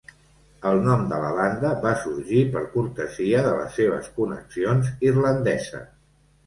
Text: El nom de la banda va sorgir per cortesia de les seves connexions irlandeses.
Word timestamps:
El 0.69 0.79
nom 0.85 1.03
de 1.11 1.19
la 1.23 1.29
banda 1.39 1.73
va 1.85 1.91
sorgir 2.05 2.41
per 2.57 2.65
cortesia 2.73 3.45
de 3.51 3.55
les 3.61 3.79
seves 3.83 4.13
connexions 4.19 4.93
irlandeses. 5.13 5.89